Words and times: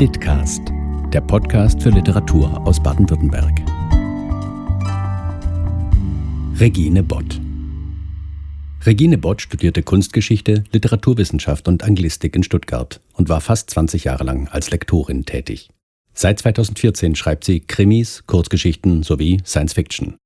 Litcast, 0.00 0.62
der 1.12 1.20
Podcast 1.20 1.82
für 1.82 1.90
Literatur 1.90 2.66
aus 2.66 2.82
Baden-Württemberg. 2.82 3.52
Regine 6.58 7.02
Bott. 7.02 7.38
Regine 8.86 9.18
Bott 9.18 9.42
studierte 9.42 9.82
Kunstgeschichte, 9.82 10.64
Literaturwissenschaft 10.72 11.68
und 11.68 11.84
Anglistik 11.84 12.34
in 12.34 12.42
Stuttgart 12.42 13.02
und 13.12 13.28
war 13.28 13.42
fast 13.42 13.68
20 13.68 14.04
Jahre 14.04 14.24
lang 14.24 14.48
als 14.48 14.70
Lektorin 14.70 15.26
tätig. 15.26 15.68
Seit 16.14 16.38
2014 16.38 17.14
schreibt 17.14 17.44
sie 17.44 17.60
Krimis, 17.60 18.24
Kurzgeschichten 18.26 19.02
sowie 19.02 19.42
Science 19.44 19.74
Fiction. 19.74 20.16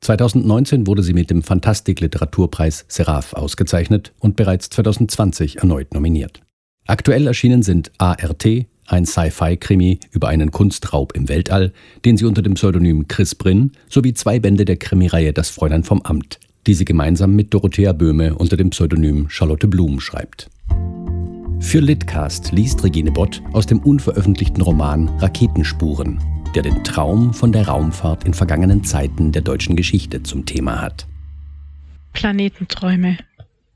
2019 0.00 0.88
wurde 0.88 1.04
sie 1.04 1.14
mit 1.14 1.30
dem 1.30 1.44
Fantastik-Literaturpreis 1.44 2.84
Seraph 2.88 3.34
ausgezeichnet 3.34 4.12
und 4.18 4.34
bereits 4.34 4.70
2020 4.70 5.58
erneut 5.58 5.94
nominiert. 5.94 6.42
Aktuell 6.88 7.28
erschienen 7.28 7.62
sind 7.62 7.92
ART, 7.98 8.44
ein 8.92 9.06
Sci-Fi-Krimi 9.06 9.98
über 10.12 10.28
einen 10.28 10.50
Kunstraub 10.50 11.12
im 11.14 11.28
Weltall, 11.28 11.72
den 12.04 12.16
sie 12.16 12.24
unter 12.24 12.42
dem 12.42 12.54
Pseudonym 12.54 13.08
Chris 13.08 13.34
Brin, 13.34 13.72
sowie 13.88 14.14
zwei 14.14 14.38
Bände 14.38 14.64
der 14.64 14.76
Krimireihe 14.76 15.32
Das 15.32 15.50
Fräulein 15.50 15.84
vom 15.84 16.02
Amt, 16.02 16.40
die 16.66 16.74
sie 16.74 16.84
gemeinsam 16.84 17.34
mit 17.34 17.54
Dorothea 17.54 17.92
Böhme 17.92 18.34
unter 18.34 18.56
dem 18.56 18.70
Pseudonym 18.70 19.28
Charlotte 19.28 19.68
Blum 19.68 20.00
schreibt. 20.00 20.48
Für 21.60 21.80
Litcast 21.80 22.52
liest 22.52 22.82
Regine 22.82 23.12
Bott 23.12 23.42
aus 23.52 23.66
dem 23.66 23.80
unveröffentlichten 23.80 24.62
Roman 24.62 25.08
Raketenspuren, 25.18 26.18
der 26.54 26.62
den 26.62 26.82
Traum 26.84 27.34
von 27.34 27.52
der 27.52 27.68
Raumfahrt 27.68 28.24
in 28.24 28.34
vergangenen 28.34 28.82
Zeiten 28.82 29.30
der 29.30 29.42
deutschen 29.42 29.76
Geschichte 29.76 30.22
zum 30.22 30.46
Thema 30.46 30.80
hat. 30.80 31.06
Planetenträume 32.12 33.18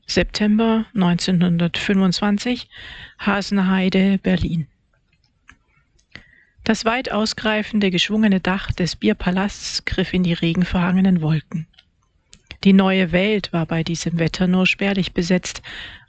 September 0.07 0.87
1925, 0.95 2.69
Hasenheide, 3.19 4.19
Berlin. 4.23 4.67
Das 6.65 6.87
weit 6.87 7.13
ausgreifende, 7.13 7.91
geschwungene 7.91 8.41
Dach 8.41 8.73
des 8.73 8.97
Bierpalasts 8.97 9.85
griff 9.85 10.15
in 10.15 10.23
die 10.23 10.33
regenverhangenen 10.33 11.21
Wolken. 11.21 11.67
Die 12.65 12.73
neue 12.73 13.13
Welt 13.13 13.53
war 13.53 13.67
bei 13.67 13.83
diesem 13.83 14.19
Wetter 14.19 14.47
nur 14.47 14.67
spärlich 14.67 15.13
besetzt. 15.13 15.61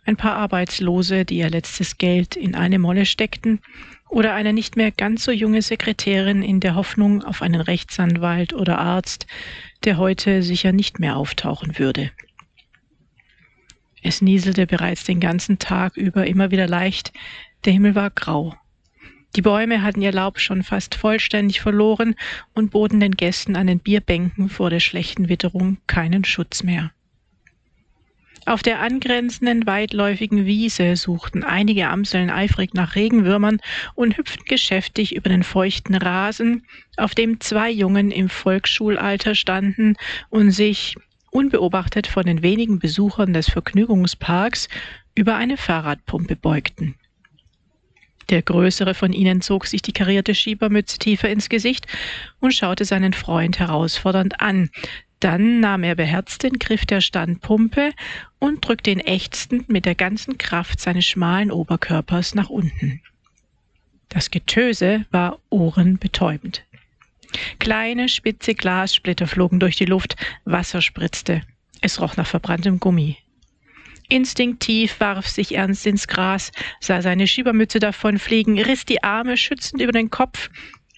Ein 0.06 0.16
paar 0.16 0.38
Arbeitslose, 0.38 1.26
die 1.26 1.40
ihr 1.40 1.50
letztes 1.50 1.98
Geld 1.98 2.38
in 2.38 2.56
eine 2.56 2.80
Molle 2.80 3.06
steckten, 3.06 3.60
oder 4.08 4.34
eine 4.34 4.54
nicht 4.54 4.78
mehr 4.78 4.92
ganz 4.92 5.26
so 5.26 5.32
junge 5.32 5.62
Sekretärin 5.62 6.42
in 6.42 6.62
der 6.62 6.76
Hoffnung 6.76 7.22
auf 7.24 7.42
einen 7.42 7.60
Rechtsanwalt 7.60 8.54
oder 8.54 8.78
Arzt, 8.78 9.28
der 9.84 9.98
heute 9.98 10.42
sicher 10.42 10.72
nicht 10.72 11.00
mehr 11.00 11.18
auftauchen 11.18 11.78
würde. 11.80 12.12
Es 14.02 14.22
nieselte 14.22 14.68
bereits 14.68 15.04
den 15.04 15.20
ganzen 15.20 15.60
Tag 15.60 15.98
über 15.98 16.28
immer 16.28 16.52
wieder 16.52 16.68
leicht, 16.68 17.12
der 17.66 17.74
Himmel 17.74 17.96
war 17.96 18.12
grau. 18.12 18.56
Die 19.36 19.42
Bäume 19.42 19.82
hatten 19.82 20.02
ihr 20.02 20.14
Laub 20.14 20.40
schon 20.40 20.64
fast 20.64 20.96
vollständig 20.96 21.60
verloren 21.60 22.16
und 22.54 22.72
boten 22.72 23.02
den 23.02 23.18
Gästen 23.18 23.58
an 23.58 23.68
den 23.68 23.80
Bierbänken 23.80 24.48
vor 24.48 24.70
der 24.70 24.80
schlechten 24.80 25.28
Witterung 25.28 25.78
keinen 25.88 26.24
Schutz 26.24 26.64
mehr. 26.64 26.92
Auf 28.46 28.62
der 28.62 28.80
angrenzenden 28.80 29.66
weitläufigen 29.66 30.46
Wiese 30.46 30.96
suchten 30.96 31.44
einige 31.44 31.90
Amseln 31.90 32.30
eifrig 32.30 32.76
nach 32.76 32.96
Regenwürmern 32.96 33.60
und 33.96 34.18
hüpften 34.18 34.46
geschäftig 34.46 35.16
über 35.16 35.30
den 35.30 35.44
feuchten 35.44 35.96
Rasen, 35.96 36.64
auf 36.96 37.16
dem 37.16 37.40
zwei 37.42 37.72
Jungen 37.72 38.12
im 38.12 38.30
Volksschulalter 38.30 39.36
standen 39.36 39.98
und 40.30 40.52
sich, 40.52 40.96
unbeobachtet 41.32 42.08
von 42.08 42.24
den 42.24 42.42
wenigen 42.42 42.80
Besuchern 42.80 43.34
des 43.34 43.50
Vergnügungsparks, 43.50 44.70
über 45.16 45.36
eine 45.36 45.58
Fahrradpumpe 45.58 46.36
beugten. 46.38 46.96
Der 48.30 48.42
größere 48.42 48.94
von 48.94 49.14
ihnen 49.14 49.42
zog 49.42 49.68
sich 49.68 49.82
die 49.82 49.94
karierte 49.94 50.34
Schiebermütze 50.34 50.98
tiefer 50.98 51.30
ins 51.30 51.50
Gesicht 51.50 51.88
und 52.40 52.54
schaute 52.54 52.86
seinen 52.86 53.14
Freund 53.14 53.60
herausfordernd 53.60 54.42
an. 54.42 54.70
Dann 55.20 55.60
nahm 55.60 55.84
er 55.84 55.96
beherzt 55.96 56.44
den 56.44 56.60
Griff 56.60 56.86
der 56.86 57.02
Standpumpe 57.02 57.94
und 58.40 58.66
drückte 58.68 58.92
ihn 58.92 59.00
ächzend 59.00 59.70
mit 59.70 59.86
der 59.86 59.96
ganzen 59.96 60.38
Kraft 60.38 60.80
seines 60.80 61.06
schmalen 61.06 61.52
Oberkörpers 61.52 62.36
nach 62.36 62.50
unten. 62.50 63.02
Das 64.10 64.32
Getöse 64.32 65.06
war 65.12 65.40
ohrenbetäubend. 65.50 66.64
Kleine, 67.60 68.08
spitze 68.08 68.56
Glassplitter 68.56 69.28
flogen 69.28 69.60
durch 69.60 69.76
die 69.76 69.86
Luft, 69.86 70.16
Wasser 70.46 70.82
spritzte. 70.82 71.42
Es 71.82 72.00
roch 72.00 72.16
nach 72.16 72.28
verbranntem 72.28 72.80
Gummi. 72.80 73.18
Instinktiv 74.10 75.00
warf 75.00 75.28
sich 75.28 75.56
Ernst 75.56 75.86
ins 75.86 76.08
Gras, 76.08 76.52
sah 76.80 77.02
seine 77.02 77.28
Schiebermütze 77.28 77.80
davonfliegen, 77.80 78.60
riss 78.60 78.86
die 78.86 79.04
Arme 79.04 79.38
schützend 79.38 79.82
über 79.82 79.92
den 79.92 80.10
Kopf 80.10 80.50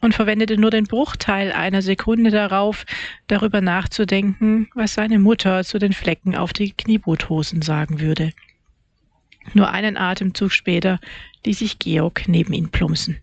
und 0.01 0.13
verwendete 0.13 0.57
nur 0.57 0.71
den 0.71 0.85
Bruchteil 0.85 1.51
einer 1.51 1.81
Sekunde 1.81 2.31
darauf, 2.31 2.85
darüber 3.27 3.61
nachzudenken, 3.61 4.69
was 4.75 4.93
seine 4.93 5.19
Mutter 5.19 5.63
zu 5.63 5.79
den 5.79 5.93
Flecken 5.93 6.35
auf 6.35 6.53
die 6.53 6.73
Knieboothosen 6.73 7.61
sagen 7.61 7.99
würde. 7.99 8.33
Nur 9.53 9.71
einen 9.71 9.97
Atemzug 9.97 10.51
später 10.51 10.99
ließ 11.45 11.59
sich 11.59 11.79
Georg 11.79 12.27
neben 12.27 12.53
ihn 12.53 12.69
plumpsen. 12.69 13.19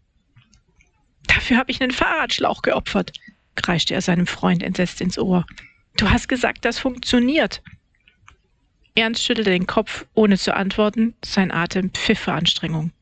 Dafür 1.26 1.58
habe 1.58 1.70
ich 1.70 1.82
einen 1.82 1.92
Fahrradschlauch 1.92 2.62
geopfert, 2.62 3.12
kreischte 3.54 3.94
er 3.94 4.00
seinem 4.00 4.26
Freund 4.26 4.62
entsetzt 4.62 5.00
ins 5.00 5.18
Ohr. 5.18 5.46
Du 5.96 6.10
hast 6.10 6.28
gesagt, 6.28 6.64
das 6.64 6.78
funktioniert. 6.78 7.62
Ernst 8.96 9.24
schüttelte 9.24 9.50
den 9.50 9.66
Kopf, 9.66 10.06
ohne 10.14 10.38
zu 10.38 10.54
antworten, 10.54 11.14
sein 11.24 11.50
Atem 11.50 11.90
pfiff 11.90 12.20
vor 12.20 12.34
Anstrengung. 12.34 12.92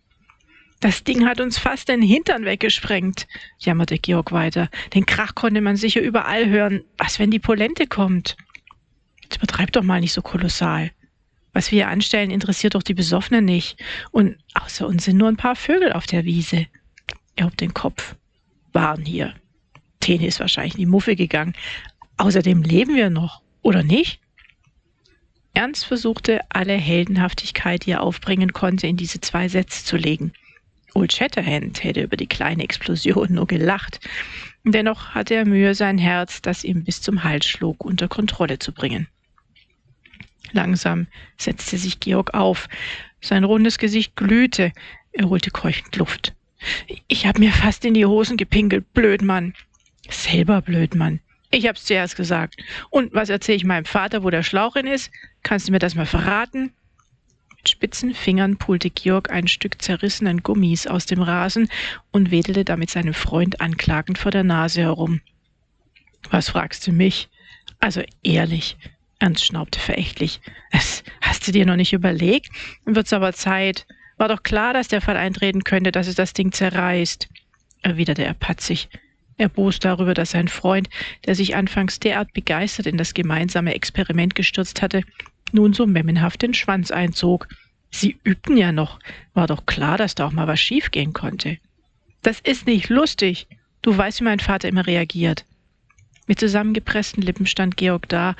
Das 0.80 1.04
Ding 1.04 1.26
hat 1.26 1.38
uns 1.38 1.58
fast 1.58 1.90
den 1.90 2.00
Hintern 2.00 2.46
weggesprengt, 2.46 3.28
jammerte 3.58 3.98
Georg 3.98 4.32
weiter. 4.32 4.70
Den 4.94 5.04
Krach 5.04 5.34
konnte 5.34 5.60
man 5.60 5.76
sicher 5.76 6.00
überall 6.00 6.48
hören. 6.48 6.82
Was, 6.96 7.18
wenn 7.18 7.30
die 7.30 7.38
Polente 7.38 7.86
kommt? 7.86 8.38
Jetzt 9.22 9.36
übertreib 9.36 9.70
doch 9.72 9.82
mal 9.82 10.00
nicht 10.00 10.14
so 10.14 10.22
kolossal. 10.22 10.90
Was 11.52 11.70
wir 11.70 11.84
hier 11.84 11.88
anstellen, 11.88 12.30
interessiert 12.30 12.74
doch 12.74 12.82
die 12.82 12.94
Besoffenen 12.94 13.44
nicht. 13.44 13.78
Und 14.12 14.38
außer 14.54 14.86
uns 14.86 15.04
sind 15.04 15.18
nur 15.18 15.28
ein 15.28 15.36
paar 15.36 15.56
Vögel 15.56 15.92
auf 15.92 16.06
der 16.06 16.24
Wiese. 16.24 16.68
Er 17.36 17.44
hob 17.44 17.56
den 17.58 17.74
Kopf. 17.74 18.16
Waren 18.72 19.04
hier. 19.04 19.34
Tene 20.00 20.26
ist 20.26 20.40
wahrscheinlich 20.40 20.74
in 20.74 20.80
die 20.80 20.86
Muffe 20.86 21.16
gegangen. 21.16 21.52
Außerdem 22.16 22.62
leben 22.62 22.96
wir 22.96 23.10
noch, 23.10 23.42
oder 23.60 23.82
nicht? 23.82 24.22
Ernst 25.54 25.84
versuchte, 25.84 26.40
alle 26.48 26.74
Heldenhaftigkeit, 26.74 27.84
die 27.84 27.92
er 27.92 28.02
aufbringen 28.02 28.52
konnte, 28.52 28.86
in 28.86 28.96
diese 28.96 29.20
zwei 29.20 29.48
Sätze 29.48 29.84
zu 29.84 29.96
legen. 29.96 30.32
Old 30.94 31.12
Shatterhand 31.12 31.84
hätte 31.84 32.02
über 32.02 32.16
die 32.16 32.26
kleine 32.26 32.64
Explosion 32.64 33.34
nur 33.34 33.46
gelacht. 33.46 34.00
Dennoch 34.64 35.10
hatte 35.10 35.34
er 35.34 35.44
Mühe, 35.44 35.74
sein 35.74 35.98
Herz, 35.98 36.42
das 36.42 36.64
ihm 36.64 36.84
bis 36.84 37.00
zum 37.00 37.24
Hals 37.24 37.46
schlug, 37.46 37.84
unter 37.84 38.08
Kontrolle 38.08 38.58
zu 38.58 38.72
bringen. 38.72 39.08
Langsam 40.52 41.06
setzte 41.38 41.78
sich 41.78 42.00
Georg 42.00 42.34
auf. 42.34 42.68
Sein 43.20 43.44
rundes 43.44 43.78
Gesicht 43.78 44.16
glühte. 44.16 44.72
Er 45.12 45.28
holte 45.28 45.50
keuchend 45.50 45.96
Luft. 45.96 46.34
Ich 47.08 47.26
hab 47.26 47.38
mir 47.38 47.52
fast 47.52 47.84
in 47.84 47.94
die 47.94 48.06
Hosen 48.06 48.36
gepinkelt, 48.36 48.92
Blödmann. 48.92 49.54
Selber 50.08 50.60
Blödmann. 50.60 51.20
Ich 51.54 51.68
hab's 51.68 51.84
zuerst 51.84 52.16
gesagt. 52.16 52.56
Und 52.88 53.12
was 53.12 53.28
erzähle 53.28 53.56
ich 53.56 53.64
meinem 53.64 53.84
Vater, 53.84 54.24
wo 54.24 54.30
der 54.30 54.42
Schlauch 54.42 54.74
in 54.74 54.86
ist? 54.86 55.10
Kannst 55.42 55.68
du 55.68 55.72
mir 55.72 55.78
das 55.78 55.94
mal 55.94 56.06
verraten? 56.06 56.72
Mit 57.54 57.68
spitzen 57.68 58.14
Fingern 58.14 58.56
pulte 58.56 58.88
Georg 58.88 59.30
ein 59.30 59.46
Stück 59.46 59.82
zerrissenen 59.82 60.42
Gummis 60.42 60.86
aus 60.86 61.04
dem 61.04 61.20
Rasen 61.20 61.68
und 62.10 62.30
wedelte 62.30 62.64
damit 62.64 62.88
seinem 62.88 63.12
Freund 63.12 63.60
anklagend 63.60 64.16
vor 64.16 64.32
der 64.32 64.44
Nase 64.44 64.80
herum. 64.80 65.20
Was 66.30 66.48
fragst 66.48 66.86
du 66.86 66.92
mich? 66.92 67.28
Also 67.80 68.02
ehrlich. 68.22 68.78
Ernst 69.18 69.44
schnaubte 69.44 69.78
verächtlich. 69.78 70.40
Das 70.70 71.04
hast 71.20 71.46
du 71.46 71.52
dir 71.52 71.66
noch 71.66 71.76
nicht 71.76 71.92
überlegt? 71.92 72.50
Wird's 72.86 73.12
aber 73.12 73.34
Zeit. 73.34 73.86
War 74.16 74.28
doch 74.28 74.42
klar, 74.42 74.72
dass 74.72 74.88
der 74.88 75.02
Fall 75.02 75.18
eintreten 75.18 75.64
könnte, 75.64 75.92
dass 75.92 76.06
es 76.06 76.14
das 76.14 76.32
Ding 76.32 76.50
zerreißt, 76.50 77.28
erwiderte 77.82 78.24
er 78.24 78.34
patzig. 78.34 78.88
Erbost 79.38 79.84
darüber, 79.84 80.14
dass 80.14 80.30
sein 80.30 80.48
Freund, 80.48 80.88
der 81.26 81.34
sich 81.34 81.56
anfangs 81.56 82.00
derart 82.00 82.32
begeistert 82.32 82.86
in 82.86 82.96
das 82.96 83.14
gemeinsame 83.14 83.74
Experiment 83.74 84.34
gestürzt 84.34 84.82
hatte, 84.82 85.02
nun 85.52 85.72
so 85.72 85.86
memmenhaft 85.86 86.42
den 86.42 86.54
Schwanz 86.54 86.90
einzog. 86.90 87.48
Sie 87.90 88.18
übten 88.24 88.56
ja 88.56 88.72
noch. 88.72 88.98
War 89.34 89.46
doch 89.46 89.66
klar, 89.66 89.98
dass 89.98 90.14
da 90.14 90.26
auch 90.26 90.32
mal 90.32 90.46
was 90.46 90.60
schiefgehen 90.60 91.12
konnte. 91.12 91.58
Das 92.22 92.40
ist 92.40 92.66
nicht 92.66 92.88
lustig. 92.88 93.46
Du 93.82 93.96
weißt, 93.96 94.20
wie 94.20 94.24
mein 94.24 94.40
Vater 94.40 94.68
immer 94.68 94.86
reagiert. 94.86 95.44
Mit 96.26 96.38
zusammengepressten 96.38 97.22
Lippen 97.22 97.46
stand 97.46 97.76
Georg 97.76 98.08
da 98.08 98.36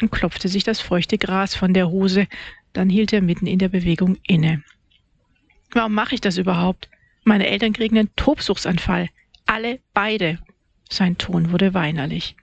und 0.00 0.10
klopfte 0.10 0.48
sich 0.48 0.64
das 0.64 0.80
feuchte 0.80 1.18
Gras 1.18 1.54
von 1.54 1.74
der 1.74 1.90
Hose, 1.90 2.26
dann 2.72 2.88
hielt 2.88 3.12
er 3.12 3.22
mitten 3.22 3.46
in 3.46 3.58
der 3.58 3.68
Bewegung 3.68 4.16
inne. 4.26 4.62
Warum 5.72 5.94
mache 5.94 6.14
ich 6.14 6.20
das 6.20 6.38
überhaupt? 6.38 6.88
Meine 7.24 7.46
Eltern 7.46 7.72
kriegen 7.72 7.98
einen 7.98 8.14
Tobsuchtsanfall. 8.16 9.08
Alle 9.46 9.80
beide. 9.94 10.38
Sein 10.88 11.18
Ton 11.18 11.52
wurde 11.52 11.74
weinerlich. 11.74 12.36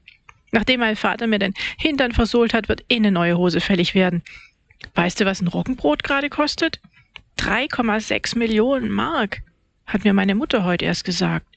Nachdem 0.52 0.82
mein 0.82 0.96
Vater 0.96 1.28
mir 1.28 1.40
den 1.40 1.54
Hintern 1.78 2.12
versohlt 2.12 2.54
hat, 2.54 2.70
wird 2.70 2.84
eh 2.90 2.98
eine 2.98 3.12
neue 3.12 3.38
Hose 3.38 3.60
fällig 3.60 3.96
werden. 3.96 4.24
Weißt 4.96 5.20
du, 5.20 5.26
was 5.26 5.42
ein 5.42 5.48
Roggenbrot 5.48 6.04
gerade 6.04 6.30
kostet? 6.30 6.80
3,6 7.40 8.38
Millionen 8.38 8.90
Mark. 8.90 9.42
hat 9.86 10.06
mir 10.06 10.14
meine 10.14 10.36
Mutter 10.36 10.64
heute 10.64 10.86
erst 10.86 11.04
gesagt. 11.04 11.48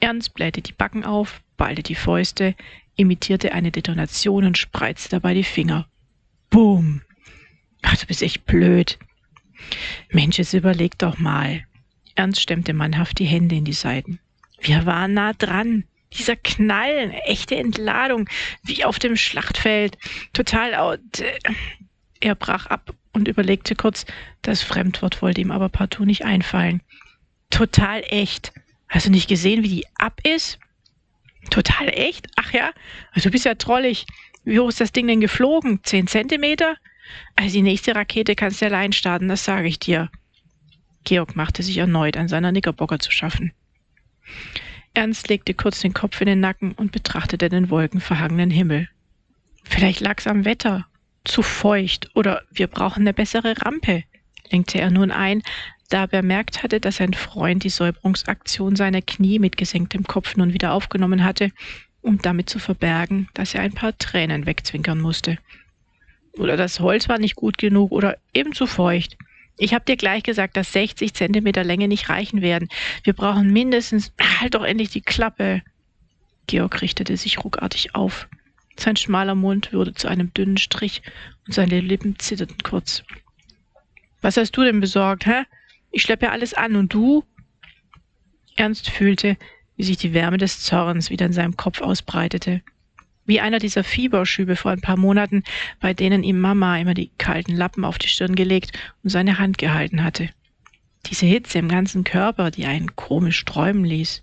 Ernst 0.00 0.34
blähte 0.34 0.62
die 0.62 0.72
Backen 0.72 1.04
auf, 1.04 1.42
ballte 1.56 1.82
die 1.82 1.94
Fäuste, 1.94 2.54
imitierte 2.96 3.52
eine 3.52 3.70
Detonation 3.70 4.44
und 4.44 4.56
spreizte 4.56 5.10
dabei 5.10 5.34
die 5.34 5.44
Finger. 5.44 5.86
Boom! 6.50 7.02
Ach, 7.82 7.96
du 7.96 8.06
bist 8.06 8.22
echt 8.22 8.46
blöd. 8.46 8.98
Mensch, 10.10 10.38
jetzt 10.38 10.54
überleg 10.54 10.96
doch 10.98 11.18
mal. 11.18 11.64
Ernst 12.18 12.40
stemmte 12.40 12.72
mannhaft 12.72 13.20
die 13.20 13.26
Hände 13.26 13.54
in 13.54 13.64
die 13.64 13.72
Seiten. 13.72 14.18
Wir 14.60 14.86
waren 14.86 15.14
nah 15.14 15.34
dran. 15.34 15.84
Dieser 16.12 16.34
Knall, 16.34 17.14
echte 17.26 17.54
Entladung, 17.54 18.28
wie 18.64 18.84
auf 18.84 18.98
dem 18.98 19.14
Schlachtfeld. 19.14 19.96
Total. 20.32 20.98
Er 22.18 22.34
brach 22.34 22.66
ab 22.66 22.92
und 23.12 23.28
überlegte 23.28 23.76
kurz. 23.76 24.04
Das 24.42 24.62
Fremdwort 24.62 25.22
wollte 25.22 25.40
ihm 25.40 25.52
aber 25.52 25.68
partout 25.68 26.06
nicht 26.06 26.24
einfallen. 26.24 26.82
Total 27.50 28.02
echt. 28.08 28.52
Hast 28.88 29.06
du 29.06 29.10
nicht 29.10 29.28
gesehen, 29.28 29.62
wie 29.62 29.68
die 29.68 29.86
ab 29.96 30.20
ist? 30.24 30.58
Total 31.50 31.88
echt? 31.88 32.26
Ach 32.34 32.52
ja, 32.52 32.72
also 33.12 33.28
du 33.28 33.32
bist 33.32 33.44
ja 33.44 33.54
trollig. 33.54 34.06
Wie 34.42 34.58
hoch 34.58 34.70
ist 34.70 34.80
das 34.80 34.90
Ding 34.90 35.06
denn 35.06 35.20
geflogen? 35.20 35.84
Zehn 35.84 36.08
Zentimeter? 36.08 36.76
Also 37.36 37.52
die 37.52 37.62
nächste 37.62 37.94
Rakete 37.94 38.34
kannst 38.34 38.60
du 38.60 38.66
allein 38.66 38.92
starten, 38.92 39.28
das 39.28 39.44
sage 39.44 39.68
ich 39.68 39.78
dir. 39.78 40.10
Georg 41.08 41.36
machte 41.36 41.62
sich 41.62 41.78
erneut 41.78 42.18
an 42.18 42.28
seiner 42.28 42.50
Knickerbocker 42.50 42.98
zu 42.98 43.10
schaffen. 43.10 43.52
Ernst 44.92 45.28
legte 45.28 45.54
kurz 45.54 45.80
den 45.80 45.94
Kopf 45.94 46.20
in 46.20 46.26
den 46.26 46.40
Nacken 46.40 46.72
und 46.72 46.92
betrachtete 46.92 47.48
den 47.48 47.70
wolkenverhangenen 47.70 48.50
Himmel. 48.50 48.90
Vielleicht 49.64 50.00
lag's 50.00 50.26
am 50.26 50.44
Wetter, 50.44 50.86
zu 51.24 51.40
feucht, 51.42 52.10
oder 52.14 52.42
wir 52.50 52.66
brauchen 52.66 53.00
eine 53.00 53.14
bessere 53.14 53.54
Rampe, 53.64 54.04
lenkte 54.50 54.82
er 54.82 54.90
nun 54.90 55.10
ein, 55.10 55.42
da 55.88 56.02
er 56.02 56.08
bemerkt 56.08 56.62
hatte, 56.62 56.78
dass 56.78 56.96
sein 56.96 57.14
Freund 57.14 57.64
die 57.64 57.70
Säuberungsaktion 57.70 58.76
seiner 58.76 59.00
Knie 59.00 59.38
mit 59.38 59.56
gesenktem 59.56 60.04
Kopf 60.04 60.36
nun 60.36 60.52
wieder 60.52 60.74
aufgenommen 60.74 61.24
hatte, 61.24 61.52
um 62.02 62.18
damit 62.18 62.50
zu 62.50 62.58
verbergen, 62.58 63.28
dass 63.32 63.54
er 63.54 63.62
ein 63.62 63.72
paar 63.72 63.96
Tränen 63.96 64.44
wegzwinkern 64.44 65.00
musste. 65.00 65.38
Oder 66.32 66.58
das 66.58 66.80
Holz 66.80 67.08
war 67.08 67.18
nicht 67.18 67.34
gut 67.34 67.56
genug 67.56 67.92
oder 67.92 68.18
eben 68.34 68.52
zu 68.52 68.66
feucht. 68.66 69.16
Ich 69.58 69.74
habe 69.74 69.84
dir 69.84 69.96
gleich 69.96 70.22
gesagt, 70.22 70.56
dass 70.56 70.72
60 70.72 71.12
Zentimeter 71.14 71.64
Länge 71.64 71.88
nicht 71.88 72.08
reichen 72.08 72.42
werden. 72.42 72.68
Wir 73.02 73.12
brauchen 73.12 73.52
mindestens. 73.52 74.12
Halt 74.40 74.54
doch 74.54 74.64
endlich 74.64 74.90
die 74.90 75.00
Klappe. 75.00 75.62
Georg 76.46 76.80
richtete 76.80 77.16
sich 77.16 77.42
ruckartig 77.44 77.94
auf. 77.96 78.28
Sein 78.78 78.96
schmaler 78.96 79.34
Mund 79.34 79.72
wurde 79.72 79.92
zu 79.92 80.06
einem 80.06 80.32
dünnen 80.32 80.56
Strich 80.56 81.02
und 81.44 81.52
seine 81.52 81.80
Lippen 81.80 82.18
zitterten 82.20 82.62
kurz. 82.62 83.02
Was 84.20 84.36
hast 84.36 84.52
du 84.52 84.62
denn 84.62 84.80
besorgt, 84.80 85.26
hä? 85.26 85.42
Ich 85.90 86.02
schleppe 86.02 86.30
alles 86.30 86.54
an 86.54 86.76
und 86.76 86.94
du? 86.94 87.24
Ernst 88.54 88.88
fühlte, 88.88 89.36
wie 89.76 89.82
sich 89.82 89.96
die 89.96 90.14
Wärme 90.14 90.38
des 90.38 90.62
Zorns 90.62 91.10
wieder 91.10 91.26
in 91.26 91.32
seinem 91.32 91.56
Kopf 91.56 91.80
ausbreitete. 91.80 92.62
Wie 93.28 93.40
einer 93.40 93.58
dieser 93.58 93.84
Fieberschübe 93.84 94.56
vor 94.56 94.70
ein 94.70 94.80
paar 94.80 94.96
Monaten, 94.96 95.44
bei 95.80 95.92
denen 95.92 96.22
ihm 96.22 96.40
Mama 96.40 96.78
immer 96.78 96.94
die 96.94 97.10
kalten 97.18 97.54
Lappen 97.54 97.84
auf 97.84 97.98
die 97.98 98.08
Stirn 98.08 98.34
gelegt 98.34 98.72
und 99.04 99.10
seine 99.10 99.38
Hand 99.38 99.58
gehalten 99.58 100.02
hatte. 100.02 100.30
Diese 101.04 101.26
Hitze 101.26 101.58
im 101.58 101.68
ganzen 101.68 102.04
Körper, 102.04 102.50
die 102.50 102.64
einen 102.64 102.96
komisch 102.96 103.44
träumen 103.44 103.84
ließ. 103.84 104.22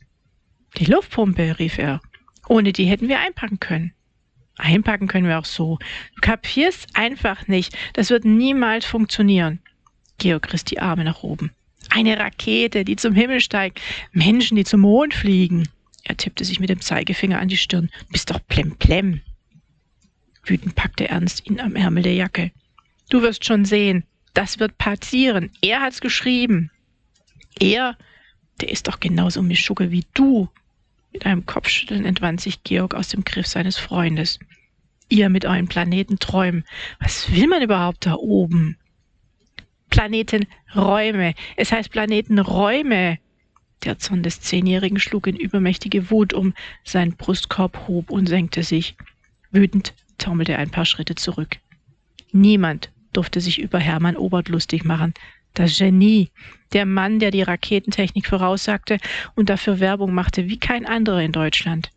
Die 0.78 0.86
Luftpumpe, 0.86 1.60
rief 1.60 1.78
er. 1.78 2.02
Ohne 2.50 2.74
die 2.74 2.86
hätten 2.86 3.07
wir 3.07 3.19
einpacken 3.19 3.60
können. 3.60 3.94
Einpacken 4.57 5.08
können 5.08 5.28
wir 5.28 5.38
auch 5.38 5.46
so. 5.46 5.78
Du 6.16 6.22
kapierst 6.22 6.88
einfach 6.96 7.48
nicht. 7.48 7.78
Das 7.94 8.10
wird 8.10 8.25
niemals 8.25 8.86
funktionieren. 8.86 9.60
Georg 10.18 10.51
riss 10.51 10.63
die 10.63 10.80
Arme 10.80 11.04
nach 11.04 11.22
oben. 11.22 11.51
Eine 11.92 12.18
Rakete, 12.18 12.84
die 12.84 12.96
zum 12.96 13.13
Himmel 13.13 13.40
steigt. 13.40 13.81
Menschen, 14.13 14.58
die 14.58 14.63
zum 14.63 14.81
Mond 14.81 15.13
fliegen. 15.13 15.69
Er 16.06 16.16
tippte 16.16 16.46
sich 16.46 16.60
mit 16.60 16.69
dem 16.69 16.80
Zeigefinger 16.80 17.40
an 17.40 17.50
die 17.50 17.57
Stirn. 17.57 17.90
Bist 18.10 18.30
doch 18.30 18.40
plemplem. 18.48 19.22
Wütend 20.44 20.75
packte 20.75 21.10
Ernst 21.10 21.46
ihn 21.48 21.60
am 21.60 21.75
Ärmel 21.75 22.04
der 22.04 22.13
Jacke. 22.13 22.52
Du 23.10 23.22
wirst 23.22 23.44
schon 23.44 23.66
sehen. 23.66 24.06
Das 24.34 24.60
wird 24.60 24.78
passieren. 24.78 25.52
Er 25.62 25.81
hat's 25.81 26.02
geschrieben. 26.02 26.72
Er, 27.60 27.98
der 28.62 28.69
ist 28.69 28.88
doch 28.88 29.00
genauso 29.00 29.42
Mischugge 29.42 29.92
wie 29.92 30.06
du. 30.13 30.50
Mit 31.12 31.25
einem 31.25 31.46
Kopfschütteln 31.46 32.06
entwand 32.06 32.40
sich 32.40 32.63
Georg 32.63 32.94
aus 32.94 33.08
dem 33.10 33.24
Griff 33.24 33.48
seines 33.48 33.78
Freundes. 33.78 34.38
Ihr 35.10 35.30
mit 35.30 35.46
euren 35.46 35.68
Planetenträumen. 35.68 36.66
Was 37.00 37.31
will 37.34 37.48
man 37.48 37.63
überhaupt 37.63 38.06
da 38.06 38.13
oben? 38.16 38.78
Planetenräume. 39.90 41.34
Es 41.56 41.72
heißt 41.72 41.90
Planetenräume. 41.90 43.18
Der 43.83 44.00
Zorn 44.00 44.24
des 44.24 44.42
Zehnjährigen 44.42 45.00
schlug 45.00 45.27
in 45.27 45.36
übermächtige 45.36 46.10
Wut 46.10 46.33
um, 46.33 46.54
sein 46.83 47.16
Brustkorb 47.16 47.88
hob 47.88 48.10
und 48.10 48.27
senkte 48.27 48.63
sich. 48.63 48.95
Wütend 49.51 49.94
taumelte 50.18 50.54
er 50.54 50.60
ein 50.60 50.72
paar 50.72 50.86
Schritte 50.86 51.16
zurück. 51.16 51.57
Niemand 52.31 52.92
durfte 53.13 53.42
sich 53.42 53.60
über 53.60 53.80
Hermann 53.80 54.18
Obert 54.18 54.50
lustig 54.50 54.83
machen. 54.83 55.13
Das 55.54 55.77
Genie, 55.77 56.30
der 56.74 56.86
Mann, 56.86 57.19
der 57.19 57.31
die 57.31 57.44
Raketentechnik 57.44 58.27
voraussagte 58.27 58.98
und 59.36 59.50
dafür 59.50 59.80
Werbung 59.80 60.13
machte 60.13 60.50
wie 60.50 60.60
kein 60.60 60.86
anderer 60.86 61.22
in 61.22 61.31
Deutschland. 61.31 61.92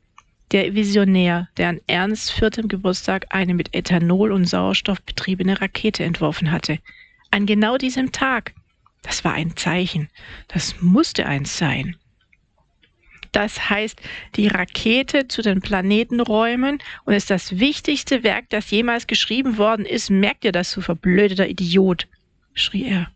Der 0.53 0.75
Visionär, 0.75 1.49
der 1.57 1.69
an 1.69 1.81
Ernsts 1.89 2.31
viertem 2.31 2.69
Geburtstag 2.69 3.27
eine 3.31 3.55
mit 3.55 3.75
Ethanol 3.75 4.33
und 4.33 4.47
Sauerstoff 4.47 5.03
betriebene 5.03 5.61
Rakete 5.61 6.05
entworfen 6.05 6.51
hatte. 6.51 6.79
An 7.31 7.45
genau 7.45 7.77
diesem 7.77 8.13
Tag, 8.13 8.55
das 9.03 9.25
war 9.25 9.33
ein 9.33 9.57
Zeichen. 9.57 10.09
Das 10.49 10.81
musste 10.81 11.27
eins 11.27 11.57
sein. 11.57 11.97
Das 13.33 13.69
heißt, 13.69 14.01
die 14.37 14.49
Rakete 14.49 15.29
zu 15.29 15.43
den 15.43 15.61
Planetenräumen 15.61 16.79
und 17.05 17.15
ist 17.15 17.31
das 17.31 17.59
wichtigste 17.59 18.23
Werk, 18.23 18.49
das 18.49 18.71
jemals 18.71 19.07
geschrieben 19.07 19.59
worden 19.59 19.85
ist. 19.85 20.11
Merkt 20.11 20.45
ihr 20.45 20.53
das, 20.53 20.73
du 20.73 20.81
verblödeter 20.81 21.49
Idiot? 21.49 22.09
schrie 22.55 22.87
er. 22.87 23.11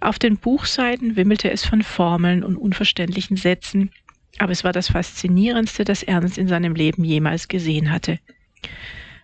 Auf 0.00 0.18
den 0.18 0.36
Buchseiten 0.36 1.16
wimmelte 1.16 1.50
es 1.50 1.64
von 1.64 1.82
Formeln 1.82 2.44
und 2.44 2.56
unverständlichen 2.56 3.36
Sätzen, 3.36 3.90
aber 4.38 4.52
es 4.52 4.64
war 4.64 4.72
das 4.72 4.88
Faszinierendste, 4.88 5.84
das 5.84 6.02
Ernst 6.02 6.38
in 6.38 6.48
seinem 6.48 6.74
Leben 6.74 7.04
jemals 7.04 7.48
gesehen 7.48 7.90
hatte. 7.90 8.18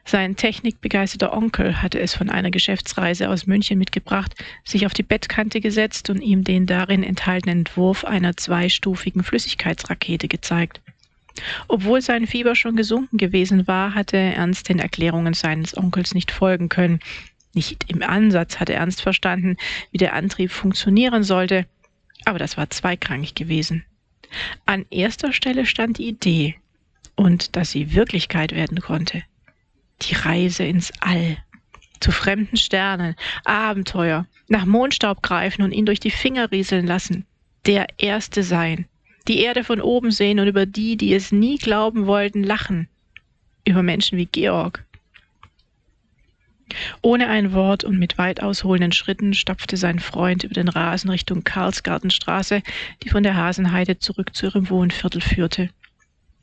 Sein 0.09 0.37
technikbegeisterter 0.37 1.37
Onkel 1.37 1.83
hatte 1.83 1.99
es 1.99 2.15
von 2.15 2.31
einer 2.31 2.53
Geschäftsreise 2.53 3.29
aus 3.29 3.49
München 3.49 3.77
mitgebracht, 3.77 4.37
sich 4.63 4.87
auf 4.87 4.95
die 4.95 5.03
Bettkante 5.03 5.61
gesetzt 5.61 6.11
und 6.11 6.21
ihm 6.21 6.45
den 6.45 6.67
darin 6.67 7.03
enthaltenen 7.03 7.59
Entwurf 7.59 8.05
einer 8.05 8.37
zweistufigen 8.37 9.25
Flüssigkeitsrakete 9.25 10.29
gezeigt. 10.29 10.81
Obwohl 11.67 12.01
sein 12.03 12.29
Fieber 12.29 12.55
schon 12.55 12.77
gesunken 12.77 13.17
gewesen 13.17 13.67
war, 13.67 13.95
hatte 13.95 14.17
Ernst 14.17 14.69
den 14.69 14.79
Erklärungen 14.79 15.35
seines 15.35 15.77
Onkels 15.77 16.15
nicht 16.15 16.31
folgen 16.31 16.69
können. 16.69 17.01
Nicht 17.53 17.91
im 17.91 18.05
Ansatz 18.05 18.61
hatte 18.61 18.75
Ernst 18.75 19.03
verstanden, 19.03 19.57
wie 19.91 19.99
der 19.99 20.13
Antrieb 20.13 20.53
funktionieren 20.53 21.25
sollte, 21.25 21.67
aber 22.25 22.39
das 22.39 22.57
war 22.57 22.71
zweikrangig 22.71 23.35
gewesen. 23.35 23.85
An 24.67 24.87
erster 24.91 25.33
Stelle 25.33 25.67
stand 25.67 25.99
die 25.99 26.07
Idee 26.07 26.55
und 27.17 27.57
dass 27.57 27.73
sie 27.73 27.93
Wirklichkeit 27.93 28.53
werden 28.53 28.81
konnte 28.81 29.25
die 30.03 30.15
Reise 30.15 30.65
ins 30.65 30.93
All, 31.01 31.39
zu 32.01 32.13
fremden 32.13 32.57
Sternen, 32.57 33.17
Abenteuer, 33.45 34.27
nach 34.49 34.67
Mondstaub 34.67 35.23
greifen 35.23 35.63
und 35.63 35.73
ihn 35.73 35.87
durch 35.87 36.01
die 36.01 36.11
Finger 36.11 36.51
rieseln 36.51 36.87
lassen, 36.87 37.25
der 37.65 37.87
Erste 37.99 38.43
sein, 38.43 38.87
die 39.29 39.41
Erde 39.41 39.65
von 39.65 39.81
oben 39.81 40.11
sehen 40.11 40.39
und 40.39 40.47
über 40.47 40.67
die, 40.67 40.97
die 40.97 41.15
es 41.15 41.33
nie 41.33 41.59
glauben 41.59 42.07
wollten, 42.07 42.45
lachen, 42.45 42.89
über 43.65 43.83
Menschen 43.83 44.19
wie 44.19 44.27
Georg. 44.27 44.85
Ohne 47.01 47.29
ein 47.29 47.53
Wort 47.53 47.85
und 47.85 47.99
mit 47.99 48.19
weit 48.19 48.43
ausholenden 48.43 48.93
Schritten 48.93 49.35
stapfte 49.35 49.77
sein 49.77 50.01
Freund 50.01 50.45
über 50.45 50.55
den 50.55 50.69
Rasen 50.69 51.11
Richtung 51.11 51.45
Karlsgartenstraße, 51.45 52.63
die 53.03 53.09
von 53.09 53.23
der 53.23 53.37
Hasenheide 53.37 53.99
zurück 53.99 54.35
zu 54.35 54.47
ihrem 54.47 54.69
Wohnviertel 54.69 55.21
führte. 55.21 55.71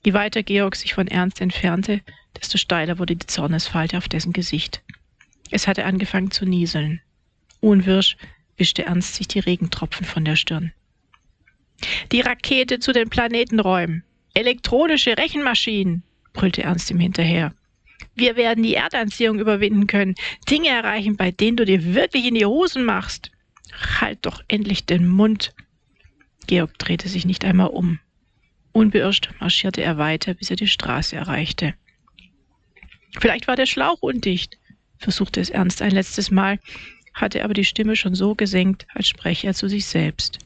Je 0.05 0.13
weiter 0.13 0.43
Georg 0.43 0.75
sich 0.75 0.93
von 0.93 1.07
Ernst 1.07 1.41
entfernte, 1.41 2.01
desto 2.39 2.57
steiler 2.57 2.99
wurde 2.99 3.15
die 3.15 3.27
Zornesfalte 3.27 3.97
auf 3.97 4.07
dessen 4.07 4.33
Gesicht. 4.33 4.81
Es 5.51 5.67
hatte 5.67 5.85
angefangen 5.85 6.31
zu 6.31 6.45
nieseln. 6.45 7.01
Unwirsch 7.59 8.17
wischte 8.57 8.85
Ernst 8.85 9.15
sich 9.15 9.27
die 9.27 9.39
Regentropfen 9.39 10.05
von 10.05 10.25
der 10.25 10.35
Stirn. 10.35 10.73
Die 12.11 12.21
Rakete 12.21 12.79
zu 12.79 12.91
den 12.91 13.09
Planetenräumen. 13.09 14.03
Elektronische 14.33 15.17
Rechenmaschinen, 15.17 16.03
brüllte 16.33 16.63
Ernst 16.63 16.89
ihm 16.89 16.99
hinterher. 16.99 17.53
Wir 18.15 18.35
werden 18.35 18.63
die 18.63 18.75
Erdanziehung 18.75 19.39
überwinden 19.39 19.87
können, 19.87 20.15
Dinge 20.49 20.69
erreichen, 20.69 21.17
bei 21.17 21.31
denen 21.31 21.57
du 21.57 21.65
dir 21.65 21.93
wirklich 21.93 22.25
in 22.25 22.35
die 22.35 22.45
Hosen 22.45 22.85
machst. 22.85 23.31
Halt 23.99 24.25
doch 24.25 24.41
endlich 24.47 24.85
den 24.85 25.07
Mund. 25.07 25.53
Georg 26.47 26.77
drehte 26.77 27.09
sich 27.09 27.25
nicht 27.25 27.45
einmal 27.45 27.67
um. 27.67 27.99
Unbeirrt 28.71 29.29
marschierte 29.39 29.81
er 29.81 29.97
weiter, 29.97 30.33
bis 30.33 30.49
er 30.49 30.55
die 30.55 30.67
Straße 30.67 31.15
erreichte. 31.15 31.73
Vielleicht 33.19 33.47
war 33.47 33.55
der 33.55 33.65
Schlauch 33.65 34.01
undicht, 34.01 34.57
versuchte 34.97 35.39
es 35.39 35.49
Ernst 35.49 35.81
ein 35.81 35.91
letztes 35.91 36.31
Mal. 36.31 36.59
hatte 37.13 37.43
aber 37.43 37.53
die 37.53 37.65
Stimme 37.65 37.95
schon 37.95 38.15
so 38.15 38.33
gesenkt, 38.33 38.87
als 38.93 39.07
spreche 39.07 39.45
er 39.45 39.53
zu 39.53 39.67
sich 39.69 39.85
selbst. 39.85 40.39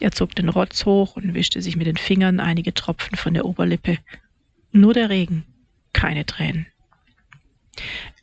Er 0.00 0.10
zog 0.10 0.34
den 0.34 0.48
Rotz 0.48 0.84
hoch 0.84 1.16
und 1.16 1.34
wischte 1.34 1.62
sich 1.62 1.76
mit 1.76 1.86
den 1.86 1.96
Fingern 1.96 2.40
einige 2.40 2.74
Tropfen 2.74 3.16
von 3.16 3.34
der 3.34 3.44
Oberlippe. 3.44 3.98
Nur 4.72 4.94
der 4.94 5.10
Regen, 5.10 5.44
keine 5.92 6.26
Tränen. 6.26 6.66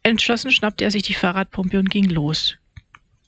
Entschlossen 0.04 0.52
schnappte 0.52 0.84
er 0.84 0.92
sich 0.92 1.04
die 1.04 1.14
Fahrradpumpe 1.14 1.80
und 1.80 1.90
ging 1.90 2.10
los. 2.10 2.58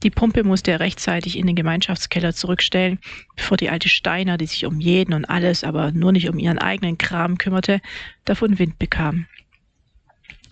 Die 0.03 0.09
Pumpe 0.09 0.43
musste 0.43 0.71
er 0.71 0.81
rechtzeitig 0.81 1.37
in 1.37 1.47
den 1.47 1.55
Gemeinschaftskeller 1.55 2.33
zurückstellen, 2.33 2.99
bevor 3.35 3.57
die 3.57 3.69
alte 3.69 3.89
Steiner, 3.89 4.37
die 4.37 4.45
sich 4.45 4.65
um 4.65 4.79
jeden 4.79 5.13
und 5.13 5.25
alles, 5.25 5.63
aber 5.63 5.91
nur 5.91 6.11
nicht 6.11 6.29
um 6.29 6.37
ihren 6.37 6.59
eigenen 6.59 6.97
Kram 6.97 7.37
kümmerte, 7.37 7.81
davon 8.25 8.59
Wind 8.59 8.77
bekam. 8.77 9.25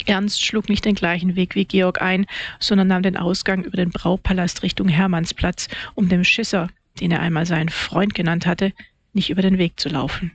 Ernst 0.07 0.45
schlug 0.45 0.69
nicht 0.69 0.85
den 0.85 0.95
gleichen 0.95 1.35
Weg 1.35 1.55
wie 1.55 1.65
Georg 1.65 2.01
ein, 2.01 2.25
sondern 2.59 2.87
nahm 2.87 3.03
den 3.03 3.17
Ausgang 3.17 3.63
über 3.63 3.77
den 3.77 3.91
Braupalast 3.91 4.63
Richtung 4.63 4.87
Hermannsplatz, 4.87 5.67
um 5.95 6.09
dem 6.09 6.23
Schisser, 6.23 6.69
den 6.99 7.11
er 7.11 7.21
einmal 7.21 7.45
seinen 7.45 7.69
Freund 7.69 8.13
genannt 8.13 8.45
hatte, 8.45 8.73
nicht 9.13 9.29
über 9.29 9.41
den 9.41 9.57
Weg 9.57 9.79
zu 9.79 9.89
laufen. 9.89 10.31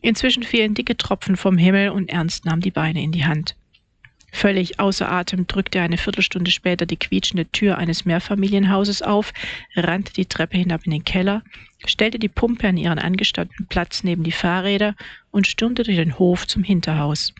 Inzwischen 0.00 0.42
fielen 0.42 0.74
dicke 0.74 0.96
Tropfen 0.96 1.36
vom 1.36 1.58
Himmel 1.58 1.90
und 1.90 2.08
Ernst 2.08 2.44
nahm 2.44 2.60
die 2.60 2.70
Beine 2.70 3.02
in 3.02 3.12
die 3.12 3.24
Hand. 3.24 3.56
Völlig 4.30 4.78
außer 4.78 5.10
Atem 5.10 5.46
drückte 5.46 5.78
er 5.78 5.84
eine 5.84 5.96
Viertelstunde 5.96 6.50
später 6.50 6.86
die 6.86 6.98
quietschende 6.98 7.50
Tür 7.50 7.78
eines 7.78 8.04
Mehrfamilienhauses 8.04 9.02
auf, 9.02 9.32
rannte 9.74 10.12
die 10.12 10.26
Treppe 10.26 10.58
hinab 10.58 10.84
in 10.84 10.92
den 10.92 11.04
Keller, 11.04 11.42
stellte 11.86 12.18
die 12.18 12.28
Pumpe 12.28 12.68
an 12.68 12.76
ihren 12.76 12.98
angestammten 12.98 13.66
Platz 13.66 14.04
neben 14.04 14.22
die 14.22 14.32
Fahrräder 14.32 14.94
und 15.30 15.46
stürmte 15.46 15.82
durch 15.82 15.96
den 15.96 16.18
Hof 16.18 16.46
zum 16.46 16.62
Hinterhaus. 16.62 17.32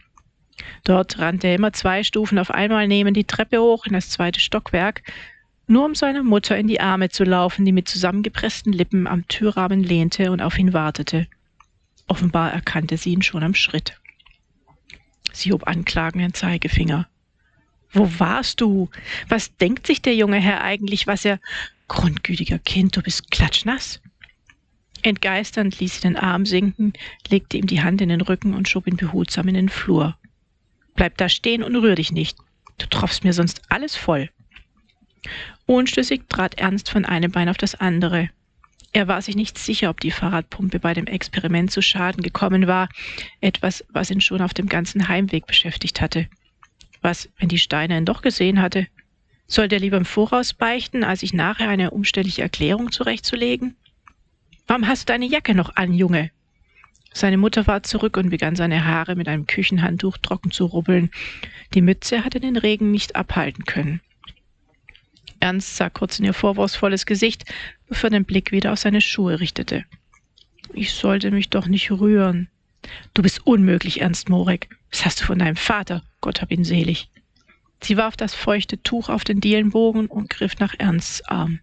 Dort 0.85 1.19
rannte 1.19 1.49
er 1.49 1.55
immer 1.55 1.73
zwei 1.73 2.03
Stufen 2.03 2.39
auf 2.39 2.51
einmal 2.51 2.89
neben 2.89 3.15
die 3.15 3.25
Treppe 3.25 3.61
hoch 3.61 3.87
in 3.87 3.93
das 3.93 4.11
zweite 4.11 4.41
Stockwerk, 4.41 5.03
nur 5.67 5.85
um 5.85 5.95
seiner 5.95 6.23
Mutter 6.23 6.57
in 6.57 6.67
die 6.67 6.81
Arme 6.81 7.11
zu 7.11 7.25
laufen, 7.25 7.65
die 7.65 7.73
mit 7.73 7.89
zusammengepressten 7.89 8.73
Lippen 8.73 9.07
am 9.07 9.29
Türrahmen 9.29 9.83
lehnte 9.83 10.33
und 10.33 10.41
auf 10.41 10.59
ihn 10.59 10.73
wartete. 10.73 11.27
Offenbar 12.07 12.53
erkannte 12.53 12.97
sie 12.97 13.13
ihn 13.13 13.23
schon 13.23 13.43
am 13.43 13.55
Schritt. 13.55 13.95
Sie 15.33 15.53
hob 15.53 15.69
anklagend 15.69 16.23
den 16.23 16.35
Zeigefinger. 16.35 17.07
Wo 17.93 18.09
warst 18.19 18.61
du? 18.61 18.91
Was 19.29 19.57
denkt 19.57 19.87
sich 19.87 20.03
der 20.03 20.15
junge 20.15 20.39
Herr 20.39 20.63
eigentlich, 20.63 21.07
was 21.07 21.25
er. 21.25 21.39
Grundgütiger 21.87 22.59
Kind, 22.59 22.97
du 22.97 23.03
bist 23.03 23.31
klatschnass. 23.31 24.01
Entgeisternd 25.03 25.79
ließ 25.81 25.97
sie 25.97 26.01
den 26.03 26.17
Arm 26.17 26.45
sinken, 26.45 26.93
legte 27.29 27.57
ihm 27.57 27.67
die 27.67 27.83
Hand 27.83 28.01
in 28.01 28.09
den 28.11 28.21
Rücken 28.21 28.55
und 28.55 28.69
schob 28.69 28.87
ihn 28.87 28.97
behutsam 28.97 29.49
in 29.49 29.55
den 29.55 29.69
Flur. 29.69 30.19
Bleib 30.99 31.17
da 31.17 31.29
stehen 31.29 31.63
und 31.63 31.77
rühr 31.77 31.95
dich 31.95 32.11
nicht. 32.11 32.37
Du 32.77 32.87
tropfst 32.87 33.23
mir 33.23 33.33
sonst 33.33 33.63
alles 33.69 33.95
voll. 33.95 34.31
Unschlüssig 35.65 36.29
trat 36.29 36.59
Ernst 36.59 36.91
von 36.91 37.05
einem 37.05 37.31
Bein 37.31 37.49
auf 37.49 37.57
das 37.57 37.77
andere. 37.77 38.31
Er 38.93 39.07
war 39.07 39.23
sich 39.23 39.37
nicht 39.37 39.59
sicher, 39.59 39.91
ob 39.91 40.01
die 40.01 40.11
Fahrradpumpe 40.11 40.81
bei 40.81 40.95
dem 40.95 41.07
Experiment 41.07 41.71
zu 41.71 41.83
Schaden 41.83 42.21
gekommen 42.21 42.67
war, 42.67 42.89
etwas, 43.41 43.85
was 43.91 44.11
ihn 44.11 44.21
schon 44.21 44.43
auf 44.43 44.55
dem 44.55 44.69
ganzen 44.69 45.07
Heimweg 45.07 45.47
beschäftigt 45.47 46.01
hatte. 46.01 46.27
Was, 47.01 47.29
wenn 47.39 47.49
die 47.49 47.61
Steine 47.61 47.97
ihn 47.97 48.05
doch 48.05 48.21
gesehen 48.21 48.61
hatte? 48.61 48.89
Sollte 49.47 49.77
er 49.77 49.81
lieber 49.81 49.99
im 49.99 50.05
Voraus 50.05 50.53
beichten, 50.53 51.05
als 51.05 51.21
sich 51.21 51.33
nachher 51.33 51.69
eine 51.69 51.93
umständliche 51.93 52.43
Erklärung 52.43 52.91
zurechtzulegen? 52.91 53.77
Warum 54.67 54.89
hast 54.89 55.03
du 55.09 55.13
deine 55.13 55.27
Jacke 55.27 55.55
noch 55.55 55.77
an, 55.77 55.93
Junge? 55.93 56.33
Seine 57.19 57.37
Mutter 57.37 57.67
war 57.67 57.83
zurück 57.83 58.17
und 58.17 58.31
begann 58.31 58.55
seine 58.55 58.85
Haare 58.85 59.17
mit 59.17 59.27
einem 59.27 59.49
Küchenhandtuch 59.49 60.19
trocken 60.19 60.53
zu 60.53 60.67
rubbeln. 60.67 61.11
Die 61.75 61.83
Mütze 61.83 62.25
hatte 62.25 62.39
den 62.39 62.57
Regen 62.57 62.93
nicht 62.93 63.17
abhalten 63.17 63.65
können. 63.65 64.01
Ernst 65.41 65.75
sah 65.75 65.91
kurz 65.91 66.21
in 66.21 66.27
ihr 66.27 66.33
vorwurfsvolles 66.33 67.07
Gesicht, 67.07 67.45
bevor 67.89 68.07
er 68.07 68.19
den 68.21 68.25
Blick 68.25 68.53
wieder 68.53 68.73
auf 68.73 68.79
seine 68.79 69.01
Schuhe 69.01 69.41
richtete. 69.41 69.85
Ich 70.75 70.93
sollte 70.93 71.33
mich 71.33 71.51
doch 71.51 71.67
nicht 71.67 71.91
rühren. 71.91 72.47
Du 73.15 73.23
bist 73.23 73.45
unmöglich, 73.45 74.01
Ernst 74.01 74.29
Morek. 74.29 74.69
Was 74.93 75.05
hast 75.05 75.21
du 75.21 75.25
von 75.25 75.41
deinem 75.41 75.57
Vater? 75.57 76.05
Gott 76.21 76.41
hab 76.41 76.53
ihn 76.53 76.63
selig. 76.63 77.09
Sie 77.83 77.97
warf 77.97 78.17
das 78.17 78.33
feuchte 78.33 78.81
Tuch 78.85 79.09
auf 79.09 79.25
den 79.25 79.41
Dielenbogen 79.41 80.07
und 80.07 80.31
griff 80.31 80.61
nach 80.61 80.77
Ernsts 80.79 81.25
Arm. 81.25 81.59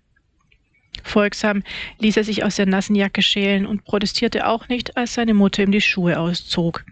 Folgsam 1.04 1.64
ließ 2.00 2.18
er 2.18 2.24
sich 2.24 2.44
aus 2.44 2.56
der 2.56 2.66
nassen 2.66 2.96
Jacke 2.96 3.22
schälen 3.22 3.66
und 3.66 3.84
protestierte 3.84 4.48
auch 4.48 4.68
nicht, 4.68 4.98
als 4.98 5.14
seine 5.14 5.34
Mutter 5.34 5.64
ihm 5.64 5.72
die 5.72 5.82
Schuhe 5.82 6.20
auszog. 6.20 6.86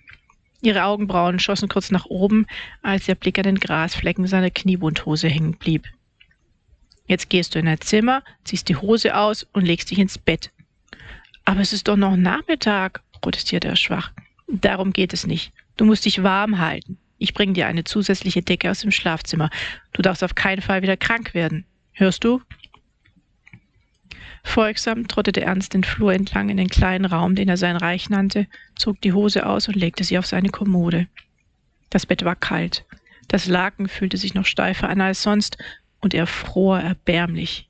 Ihre 0.61 0.85
Augenbrauen 0.85 1.39
schossen 1.39 1.67
kurz 1.67 1.91
nach 1.91 2.05
oben, 2.05 2.47
als 2.81 3.07
ihr 3.07 3.15
Blick 3.15 3.37
an 3.37 3.43
den 3.43 3.59
Grasflecken 3.59 4.27
seiner 4.27 4.49
Kniebundhose 4.49 5.27
hängen 5.27 5.57
blieb. 5.57 5.87
Jetzt 7.05 7.29
gehst 7.29 7.53
du 7.53 7.59
in 7.59 7.65
dein 7.65 7.81
Zimmer, 7.81 8.23
ziehst 8.45 8.69
die 8.69 8.77
Hose 8.77 9.15
aus 9.17 9.45
und 9.51 9.65
legst 9.65 9.91
dich 9.91 9.99
ins 9.99 10.17
Bett. 10.17 10.51
Aber 11.43 11.59
es 11.59 11.73
ist 11.73 11.89
doch 11.89 11.97
noch 11.97 12.15
Nachmittag, 12.15 13.01
protestierte 13.21 13.67
er 13.67 13.75
schwach. 13.75 14.11
Darum 14.47 14.93
geht 14.93 15.13
es 15.13 15.27
nicht. 15.27 15.51
Du 15.75 15.85
musst 15.85 16.05
dich 16.05 16.23
warm 16.23 16.59
halten. 16.59 16.97
Ich 17.17 17.33
bringe 17.33 17.53
dir 17.53 17.67
eine 17.67 17.83
zusätzliche 17.83 18.41
Decke 18.41 18.71
aus 18.71 18.79
dem 18.79 18.91
Schlafzimmer. 18.91 19.49
Du 19.91 20.01
darfst 20.01 20.23
auf 20.23 20.35
keinen 20.35 20.61
Fall 20.61 20.81
wieder 20.81 20.97
krank 20.97 21.33
werden. 21.33 21.65
Hörst 21.91 22.23
du? 22.23 22.41
Folgsam 24.43 25.07
trottete 25.07 25.41
Ernst 25.41 25.73
den 25.73 25.83
Flur 25.83 26.13
entlang 26.13 26.49
in 26.49 26.57
den 26.57 26.69
kleinen 26.69 27.05
Raum, 27.05 27.35
den 27.35 27.49
er 27.49 27.57
sein 27.57 27.75
Reich 27.75 28.09
nannte, 28.09 28.47
zog 28.75 29.01
die 29.01 29.13
Hose 29.13 29.45
aus 29.45 29.67
und 29.67 29.75
legte 29.75 30.03
sie 30.03 30.17
auf 30.17 30.25
seine 30.25 30.49
Kommode. 30.49 31.07
Das 31.89 32.05
Bett 32.05 32.23
war 32.23 32.35
kalt. 32.35 32.85
Das 33.27 33.47
Laken 33.47 33.87
fühlte 33.87 34.17
sich 34.17 34.33
noch 34.33 34.45
steifer 34.45 34.89
an 34.89 35.01
als 35.01 35.23
sonst, 35.23 35.57
und 36.01 36.13
er 36.13 36.27
fror 36.27 36.79
erbärmlich. 36.79 37.69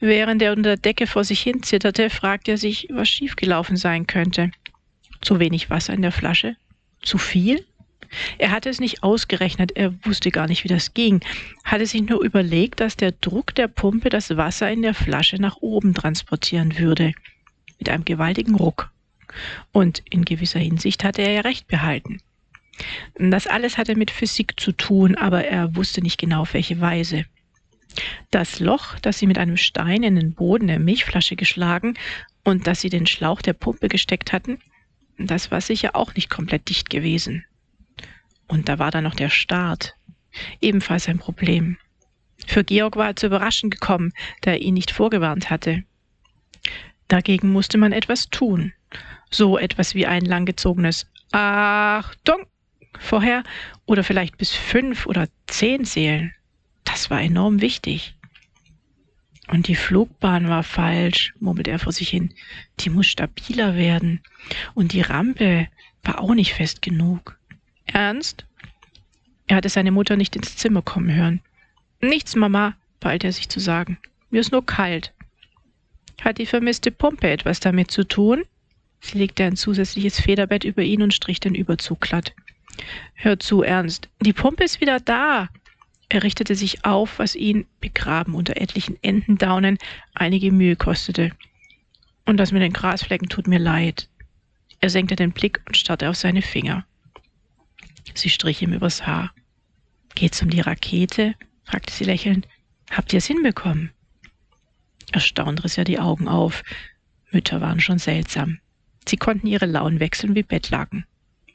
Während 0.00 0.42
er 0.42 0.52
unter 0.52 0.70
der 0.70 0.76
Decke 0.76 1.06
vor 1.06 1.22
sich 1.22 1.40
hin 1.40 1.62
zitterte, 1.62 2.10
fragte 2.10 2.52
er 2.52 2.58
sich, 2.58 2.88
was 2.90 3.08
schiefgelaufen 3.08 3.76
sein 3.76 4.06
könnte. 4.06 4.50
Zu 5.20 5.38
wenig 5.38 5.70
Wasser 5.70 5.92
in 5.92 6.02
der 6.02 6.12
Flasche? 6.12 6.56
Zu 7.02 7.18
viel? 7.18 7.64
Er 8.38 8.50
hatte 8.50 8.68
es 8.68 8.80
nicht 8.80 9.02
ausgerechnet, 9.02 9.72
er 9.74 9.94
wusste 10.04 10.30
gar 10.30 10.46
nicht, 10.46 10.64
wie 10.64 10.68
das 10.68 10.94
ging, 10.94 11.20
hatte 11.64 11.86
sich 11.86 12.02
nur 12.02 12.22
überlegt, 12.22 12.80
dass 12.80 12.96
der 12.96 13.12
Druck 13.12 13.54
der 13.54 13.68
Pumpe 13.68 14.10
das 14.10 14.36
Wasser 14.36 14.70
in 14.70 14.82
der 14.82 14.94
Flasche 14.94 15.36
nach 15.36 15.56
oben 15.60 15.94
transportieren 15.94 16.78
würde. 16.78 17.12
Mit 17.78 17.88
einem 17.88 18.04
gewaltigen 18.04 18.54
Ruck. 18.54 18.90
Und 19.72 20.02
in 20.10 20.24
gewisser 20.24 20.60
Hinsicht 20.60 21.04
hatte 21.04 21.22
er 21.22 21.32
ja 21.32 21.40
recht 21.40 21.68
behalten. 21.68 22.20
Das 23.16 23.46
alles 23.46 23.78
hatte 23.78 23.96
mit 23.96 24.10
Physik 24.10 24.58
zu 24.58 24.72
tun, 24.72 25.16
aber 25.16 25.44
er 25.44 25.74
wusste 25.76 26.02
nicht 26.02 26.18
genau 26.18 26.42
auf 26.42 26.54
welche 26.54 26.80
Weise. 26.80 27.24
Das 28.30 28.60
Loch, 28.60 28.98
das 29.00 29.18
sie 29.18 29.26
mit 29.26 29.38
einem 29.38 29.56
Stein 29.56 30.02
in 30.02 30.16
den 30.16 30.32
Boden 30.32 30.66
der 30.66 30.78
Milchflasche 30.78 31.36
geschlagen 31.36 31.94
und 32.44 32.66
das 32.66 32.80
sie 32.80 32.88
den 32.88 33.06
Schlauch 33.06 33.42
der 33.42 33.52
Pumpe 33.52 33.88
gesteckt 33.88 34.32
hatten, 34.32 34.58
das 35.18 35.50
war 35.50 35.60
sicher 35.60 35.94
auch 35.94 36.14
nicht 36.14 36.30
komplett 36.30 36.68
dicht 36.68 36.88
gewesen. 36.88 37.44
Und 38.52 38.68
da 38.68 38.78
war 38.78 38.90
dann 38.90 39.04
noch 39.04 39.14
der 39.14 39.30
Start. 39.30 39.96
Ebenfalls 40.60 41.08
ein 41.08 41.18
Problem. 41.18 41.78
Für 42.46 42.64
Georg 42.64 42.96
war 42.96 43.06
er 43.06 43.16
zu 43.16 43.24
überraschen 43.24 43.70
gekommen, 43.70 44.12
da 44.42 44.50
er 44.50 44.60
ihn 44.60 44.74
nicht 44.74 44.90
vorgewarnt 44.90 45.48
hatte. 45.48 45.84
Dagegen 47.08 47.50
musste 47.50 47.78
man 47.78 47.92
etwas 47.92 48.28
tun. 48.28 48.74
So 49.30 49.56
etwas 49.56 49.94
wie 49.94 50.04
ein 50.04 50.26
langgezogenes 50.26 51.06
Achtung 51.30 52.44
vorher 52.98 53.42
oder 53.86 54.04
vielleicht 54.04 54.36
bis 54.36 54.50
fünf 54.50 55.06
oder 55.06 55.28
zehn 55.46 55.86
zählen. 55.86 56.34
Das 56.84 57.08
war 57.08 57.22
enorm 57.22 57.62
wichtig. 57.62 58.14
Und 59.48 59.66
die 59.66 59.76
Flugbahn 59.76 60.50
war 60.50 60.62
falsch, 60.62 61.32
murmelte 61.40 61.70
er 61.70 61.78
vor 61.78 61.92
sich 61.92 62.10
hin. 62.10 62.34
Die 62.80 62.90
muss 62.90 63.06
stabiler 63.06 63.76
werden. 63.76 64.20
Und 64.74 64.92
die 64.92 65.00
Rampe 65.00 65.68
war 66.02 66.20
auch 66.20 66.34
nicht 66.34 66.52
fest 66.52 66.82
genug. 66.82 67.38
Ernst? 67.92 68.44
Er 69.46 69.56
hatte 69.56 69.68
seine 69.68 69.90
Mutter 69.90 70.16
nicht 70.16 70.34
ins 70.36 70.56
Zimmer 70.56 70.82
kommen 70.82 71.14
hören. 71.14 71.40
Nichts, 72.00 72.36
Mama, 72.36 72.74
beeilte 73.00 73.26
er 73.26 73.32
sich 73.32 73.48
zu 73.48 73.60
sagen. 73.60 73.98
Mir 74.30 74.40
ist 74.40 74.52
nur 74.52 74.64
kalt. 74.64 75.12
Hat 76.22 76.38
die 76.38 76.46
vermisste 76.46 76.90
Pumpe 76.90 77.28
etwas 77.28 77.60
damit 77.60 77.90
zu 77.90 78.04
tun? 78.04 78.44
Sie 79.00 79.18
legte 79.18 79.44
ein 79.44 79.56
zusätzliches 79.56 80.20
Federbett 80.20 80.64
über 80.64 80.82
ihn 80.82 81.02
und 81.02 81.12
strich 81.12 81.40
den 81.40 81.54
Überzug 81.54 82.00
glatt. 82.00 82.34
Hör 83.14 83.38
zu, 83.38 83.62
Ernst. 83.62 84.08
Die 84.20 84.32
Pumpe 84.32 84.64
ist 84.64 84.80
wieder 84.80 85.00
da. 85.00 85.48
Er 86.08 86.22
richtete 86.22 86.54
sich 86.54 86.84
auf, 86.84 87.18
was 87.18 87.34
ihn, 87.34 87.66
begraben 87.80 88.34
unter 88.34 88.56
etlichen 88.56 88.96
Entendaunen, 89.02 89.78
einige 90.14 90.52
Mühe 90.52 90.76
kostete. 90.76 91.32
Und 92.24 92.36
das 92.36 92.52
mit 92.52 92.62
den 92.62 92.72
Grasflecken 92.72 93.28
tut 93.28 93.48
mir 93.48 93.58
leid. 93.58 94.08
Er 94.80 94.90
senkte 94.90 95.16
den 95.16 95.32
Blick 95.32 95.60
und 95.66 95.76
starrte 95.76 96.08
auf 96.08 96.16
seine 96.16 96.42
Finger. 96.42 96.86
Sie 98.14 98.30
strich 98.30 98.62
ihm 98.62 98.72
übers 98.72 99.06
Haar. 99.06 99.32
Geht's 100.14 100.42
um 100.42 100.50
die 100.50 100.60
Rakete? 100.60 101.34
fragte 101.64 101.92
sie 101.92 102.04
lächelnd. 102.04 102.46
Habt 102.90 103.12
ihr 103.12 103.18
es 103.18 103.26
hinbekommen? 103.26 103.92
Erstaunt 105.12 105.64
riss 105.64 105.78
er 105.78 105.84
die 105.84 105.98
Augen 105.98 106.28
auf. 106.28 106.62
Mütter 107.30 107.60
waren 107.60 107.80
schon 107.80 107.98
seltsam. 107.98 108.58
Sie 109.08 109.16
konnten 109.16 109.46
ihre 109.46 109.66
Launen 109.66 110.00
wechseln 110.00 110.34
wie 110.34 110.42
Bettlaken. 110.42 111.06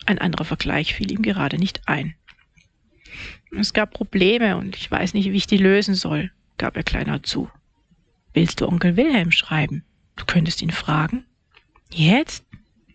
Ein 0.05 0.19
anderer 0.19 0.45
Vergleich 0.45 0.93
fiel 0.93 1.11
ihm 1.11 1.21
gerade 1.21 1.57
nicht 1.57 1.87
ein. 1.87 2.15
Es 3.57 3.73
gab 3.73 3.93
Probleme 3.93 4.57
und 4.57 4.75
ich 4.75 4.89
weiß 4.89 5.13
nicht, 5.13 5.31
wie 5.31 5.37
ich 5.37 5.47
die 5.47 5.57
lösen 5.57 5.95
soll, 5.95 6.31
gab 6.57 6.75
er 6.75 6.83
kleiner 6.83 7.23
zu. 7.23 7.49
Willst 8.33 8.61
du 8.61 8.67
Onkel 8.67 8.97
Wilhelm 8.97 9.31
schreiben? 9.31 9.83
Du 10.15 10.25
könntest 10.25 10.61
ihn 10.61 10.71
fragen. 10.71 11.25
Jetzt? 11.91 12.45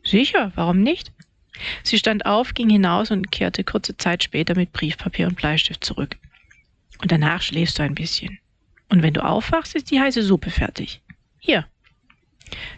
Sicher, 0.05 0.53
warum 0.55 0.81
nicht? 0.81 1.13
Sie 1.83 1.99
stand 1.99 2.27
auf, 2.27 2.55
ging 2.55 2.71
hinaus 2.71 3.11
und 3.11 3.31
kehrte 3.31 3.65
kurze 3.65 3.97
Zeit 3.97 4.23
später 4.23 4.55
mit 4.55 4.73
Briefpapier 4.73 5.27
und 5.27 5.37
Bleistift 5.37 5.85
zurück. 5.85 6.17
Und 7.01 7.13
danach 7.13 7.43
schläfst 7.43 7.79
du 7.79 7.83
ein 7.83 7.95
bisschen. 7.95 8.39
Und 8.89 9.03
wenn 9.03 9.15
du 9.15 9.25
aufwachst, 9.25 9.75
ist 9.75 9.91
die 9.91 10.01
heiße 10.01 10.23
Suppe 10.23 10.51
fertig. 10.51 11.01
Hier. 11.39 11.67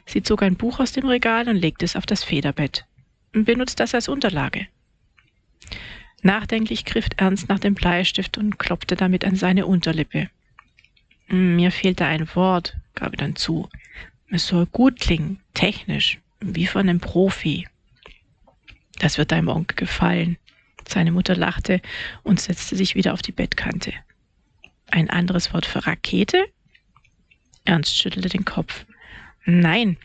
Sie 0.07 0.23
zog 0.23 0.43
ein 0.43 0.57
Buch 0.57 0.81
aus 0.81 0.93
dem 0.93 1.07
Regal 1.07 1.49
und 1.49 1.57
legte 1.57 1.85
es 1.85 1.97
auf 1.97 2.07
das 2.07 2.25
Federbett. 2.25 2.87
Benutzt 3.33 3.81
das 3.81 3.95
als 3.95 4.09
Unterlage. 4.09 4.69
Nachdenklich 6.23 6.85
griff 6.85 7.09
Ernst 7.17 7.49
nach 7.49 7.59
dem 7.59 7.75
Bleistift 7.75 8.39
und 8.39 8.59
klopfte 8.59 8.97
damit 8.97 9.25
an 9.25 9.37
seine 9.37 9.67
Unterlippe. 9.67 10.31
Mir 11.27 11.71
fehlte 11.71 12.07
ein 12.07 12.29
Wort, 12.35 12.77
gab 12.95 13.13
er 13.13 13.19
dann 13.19 13.37
zu. 13.37 13.69
Es 14.31 14.47
soll 14.47 14.67
gut 14.67 15.01
klingen, 15.01 15.41
technisch, 15.53 16.19
wie 16.41 16.67
von 16.67 16.89
einem 16.89 17.01
Profi. 17.01 17.67
Das 18.99 19.19
wird 19.19 19.33
deinem 19.33 19.49
Onkel 19.49 19.77
gefallen. 19.77 20.39
Seine 20.87 21.13
Mutter 21.13 21.35
lachte 21.35 21.81
und 22.23 22.41
setzte 22.41 22.77
sich 22.77 22.95
wieder 22.95 23.13
auf 23.13 23.23
die 23.23 23.33
Bettkante. 23.33 23.93
Ein 24.91 25.11
anderes 25.11 25.53
Wort 25.53 25.67
für 25.67 25.87
Rakete? 25.87 26.45
Ernst 27.65 27.99
schüttelte 27.99 28.29
den 28.29 28.45
Kopf. 28.45 28.85
Nein, 29.47 29.97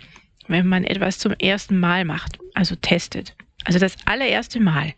wenn 0.47 0.67
man 0.67 0.83
etwas 0.83 1.19
zum 1.19 1.33
ersten 1.33 1.79
Mal 1.79 2.05
macht, 2.05 2.39
also 2.53 2.75
testet. 2.75 3.35
Also 3.65 3.79
das 3.79 3.95
allererste 4.05 4.59
Mal. 4.59 4.93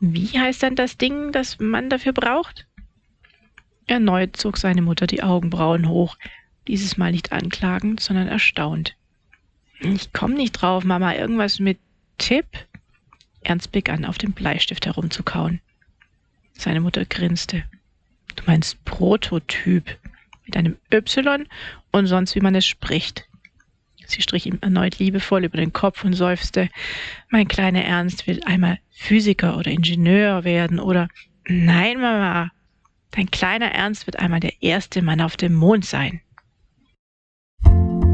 Wie 0.00 0.38
heißt 0.38 0.62
dann 0.62 0.76
das 0.76 0.98
Ding, 0.98 1.32
das 1.32 1.58
man 1.58 1.88
dafür 1.88 2.12
braucht? 2.12 2.66
Erneut 3.86 4.36
zog 4.36 4.58
seine 4.58 4.82
Mutter 4.82 5.06
die 5.06 5.22
Augenbrauen 5.22 5.88
hoch, 5.88 6.16
dieses 6.68 6.96
Mal 6.96 7.12
nicht 7.12 7.32
anklagend, 7.32 8.00
sondern 8.00 8.28
erstaunt. 8.28 8.96
Ich 9.80 10.12
komm 10.12 10.34
nicht 10.34 10.52
drauf, 10.52 10.84
Mama, 10.84 11.14
irgendwas 11.14 11.58
mit 11.58 11.78
Tipp? 12.18 12.46
Ernst 13.44 13.72
begann 13.72 14.04
auf 14.04 14.18
dem 14.18 14.32
Bleistift 14.32 14.86
herumzukauen. 14.86 15.60
Seine 16.54 16.80
Mutter 16.80 17.04
grinste. 17.04 17.64
Du 18.36 18.44
meinst 18.46 18.84
Prototyp 18.84 19.98
mit 20.46 20.56
einem 20.56 20.76
Y 20.92 21.46
und 21.90 22.06
sonst 22.06 22.34
wie 22.34 22.40
man 22.40 22.54
es 22.54 22.66
spricht. 22.66 23.28
Sie 24.06 24.22
strich 24.22 24.46
ihm 24.46 24.58
erneut 24.60 24.98
liebevoll 24.98 25.44
über 25.44 25.56
den 25.56 25.72
Kopf 25.72 26.04
und 26.04 26.12
seufzte. 26.12 26.68
Mein 27.30 27.48
kleiner 27.48 27.84
Ernst 27.84 28.26
will 28.26 28.42
einmal 28.44 28.78
Physiker 28.90 29.56
oder 29.56 29.70
Ingenieur 29.70 30.44
werden 30.44 30.78
oder 30.78 31.08
Nein, 31.48 32.00
Mama. 32.00 32.50
Dein 33.10 33.30
kleiner 33.30 33.72
Ernst 33.72 34.06
wird 34.06 34.18
einmal 34.18 34.40
der 34.40 34.62
erste 34.62 35.02
Mann 35.02 35.20
auf 35.20 35.36
dem 35.36 35.54
Mond 35.54 35.84
sein. 35.84 36.20